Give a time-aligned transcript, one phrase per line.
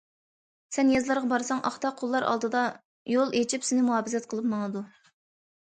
[0.77, 2.63] سەن يېزىلارغا بارساڭ، ئاختا قۇللار ئالدىدا
[3.17, 4.85] يول ئېچىپ سېنى مۇھاپىزەت قىلىپ ماڭىدۇ.